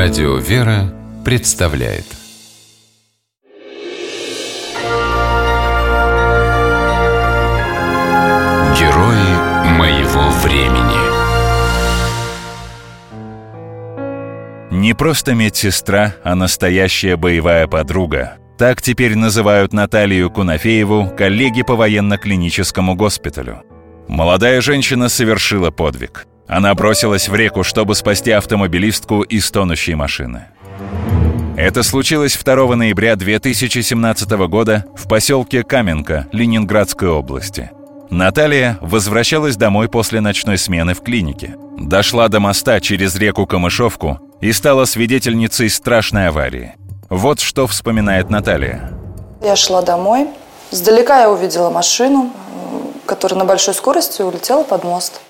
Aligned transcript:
Радио 0.00 0.36
«Вера» 0.36 0.94
представляет 1.24 2.04
Герои 8.78 9.66
моего 9.76 10.30
времени 10.44 11.00
Не 14.70 14.94
просто 14.94 15.34
медсестра, 15.34 16.14
а 16.22 16.36
настоящая 16.36 17.16
боевая 17.16 17.66
подруга. 17.66 18.36
Так 18.56 18.80
теперь 18.80 19.16
называют 19.16 19.72
Наталью 19.72 20.30
Кунафееву 20.30 21.10
коллеги 21.18 21.62
по 21.62 21.74
военно-клиническому 21.74 22.94
госпиталю. 22.94 23.64
Молодая 24.06 24.60
женщина 24.60 25.08
совершила 25.08 25.72
подвиг. 25.72 26.28
Она 26.48 26.74
бросилась 26.74 27.28
в 27.28 27.34
реку, 27.34 27.62
чтобы 27.62 27.94
спасти 27.94 28.30
автомобилистку 28.30 29.20
из 29.22 29.50
тонущей 29.50 29.94
машины. 29.94 30.46
Это 31.56 31.82
случилось 31.82 32.38
2 32.42 32.76
ноября 32.76 33.16
2017 33.16 34.30
года 34.48 34.86
в 34.96 35.08
поселке 35.08 35.62
Каменка 35.62 36.26
Ленинградской 36.32 37.08
области. 37.08 37.70
Наталья 38.10 38.78
возвращалась 38.80 39.56
домой 39.56 39.88
после 39.88 40.20
ночной 40.22 40.56
смены 40.56 40.94
в 40.94 41.02
клинике. 41.02 41.56
Дошла 41.76 42.28
до 42.28 42.40
моста 42.40 42.80
через 42.80 43.14
реку 43.16 43.46
Камышовку 43.46 44.18
и 44.40 44.52
стала 44.52 44.86
свидетельницей 44.86 45.68
страшной 45.68 46.28
аварии. 46.28 46.76
Вот 47.10 47.40
что 47.40 47.66
вспоминает 47.66 48.30
Наталья. 48.30 48.90
Я 49.42 49.56
шла 49.56 49.82
домой. 49.82 50.28
Сдалека 50.70 51.20
я 51.20 51.30
увидела 51.30 51.68
машину, 51.70 52.32
которая 53.04 53.38
на 53.38 53.44
большой 53.44 53.74
скорости 53.74 54.22
улетела 54.22 54.62
под 54.62 54.84
мост. 54.84 55.20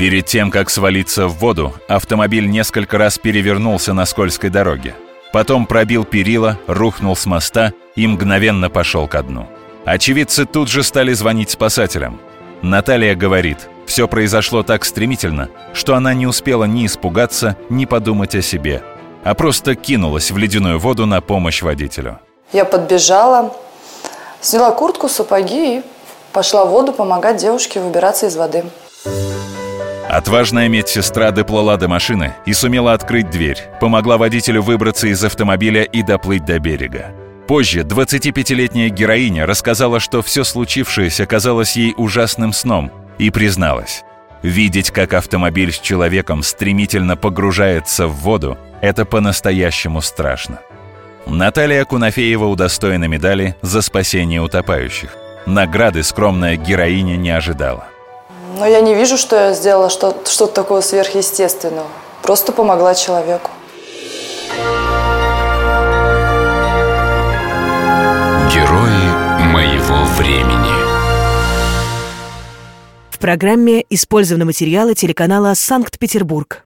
Перед 0.00 0.24
тем, 0.24 0.50
как 0.50 0.70
свалиться 0.70 1.28
в 1.28 1.34
воду, 1.34 1.74
автомобиль 1.86 2.48
несколько 2.48 2.96
раз 2.96 3.18
перевернулся 3.18 3.92
на 3.92 4.06
скользкой 4.06 4.48
дороге. 4.48 4.94
Потом 5.30 5.66
пробил 5.66 6.06
перила, 6.06 6.58
рухнул 6.66 7.14
с 7.14 7.26
моста 7.26 7.74
и 7.96 8.06
мгновенно 8.06 8.70
пошел 8.70 9.06
ко 9.06 9.22
дну. 9.22 9.46
Очевидцы 9.84 10.46
тут 10.46 10.70
же 10.70 10.84
стали 10.84 11.12
звонить 11.12 11.50
спасателям. 11.50 12.18
Наталья 12.62 13.14
говорит, 13.14 13.68
все 13.84 14.08
произошло 14.08 14.62
так 14.62 14.86
стремительно, 14.86 15.50
что 15.74 15.94
она 15.94 16.14
не 16.14 16.26
успела 16.26 16.64
ни 16.64 16.86
испугаться, 16.86 17.58
ни 17.68 17.84
подумать 17.84 18.34
о 18.34 18.40
себе, 18.40 18.82
а 19.22 19.34
просто 19.34 19.74
кинулась 19.74 20.30
в 20.30 20.38
ледяную 20.38 20.78
воду 20.78 21.04
на 21.04 21.20
помощь 21.20 21.60
водителю. 21.60 22.20
Я 22.54 22.64
подбежала, 22.64 23.54
сняла 24.40 24.70
куртку, 24.70 25.10
сапоги 25.10 25.80
и 25.80 25.82
пошла 26.32 26.64
в 26.64 26.70
воду 26.70 26.94
помогать 26.94 27.36
девушке 27.36 27.80
выбираться 27.80 28.28
из 28.28 28.36
воды. 28.36 28.64
Отважная 30.10 30.68
медсестра 30.68 31.30
доплыла 31.30 31.76
до 31.76 31.86
машины 31.86 32.34
и 32.44 32.52
сумела 32.52 32.94
открыть 32.94 33.30
дверь, 33.30 33.58
помогла 33.80 34.18
водителю 34.18 34.60
выбраться 34.60 35.06
из 35.06 35.22
автомобиля 35.22 35.84
и 35.84 36.02
доплыть 36.02 36.44
до 36.44 36.58
берега. 36.58 37.14
Позже 37.46 37.82
25-летняя 37.82 38.88
героиня 38.88 39.46
рассказала, 39.46 40.00
что 40.00 40.20
все 40.20 40.42
случившееся 40.42 41.26
казалось 41.26 41.76
ей 41.76 41.94
ужасным 41.96 42.52
сном, 42.52 42.90
и 43.18 43.30
призналась. 43.30 44.02
Видеть, 44.42 44.90
как 44.90 45.14
автомобиль 45.14 45.70
с 45.70 45.78
человеком 45.78 46.42
стремительно 46.42 47.16
погружается 47.16 48.08
в 48.08 48.16
воду, 48.16 48.58
это 48.80 49.04
по-настоящему 49.04 50.00
страшно. 50.00 50.58
Наталья 51.24 51.84
Кунафеева 51.84 52.46
удостоена 52.46 53.04
медали 53.04 53.54
за 53.62 53.80
спасение 53.80 54.40
утопающих. 54.40 55.16
Награды 55.46 56.02
скромная 56.02 56.56
героиня 56.56 57.16
не 57.16 57.30
ожидала. 57.30 57.86
Но 58.58 58.66
я 58.66 58.80
не 58.80 58.94
вижу, 58.94 59.16
что 59.16 59.36
я 59.36 59.54
сделала 59.54 59.90
что-то, 59.90 60.30
что 60.30 60.46
такое 60.46 60.80
сверхъестественного. 60.80 61.86
Просто 62.22 62.52
помогла 62.52 62.94
человеку. 62.94 63.50
Герои 68.52 69.44
моего 69.52 70.04
времени 70.16 70.70
В 73.10 73.18
программе 73.18 73.84
использованы 73.90 74.44
материалы 74.44 74.94
телеканала 74.94 75.54
«Санкт-Петербург». 75.54 76.64